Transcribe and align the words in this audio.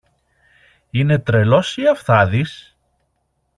Είναι 0.89 1.19
τρελός 1.19 1.77
ή 1.77 1.87
αυθάδης; 1.87 2.75